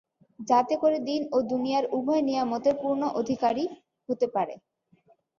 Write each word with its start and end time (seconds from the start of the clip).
যাতে 0.39 0.75
করে 0.81 0.97
দীন 1.07 1.23
ও 1.31 1.47
দুনিয়ার 1.51 1.85
উভয় 1.97 2.23
নিয়ামতের 2.23 2.75
পূর্ণ 2.81 3.01
অধিকারী 3.19 3.65
হতে 4.09 4.27
পারে। 4.35 4.53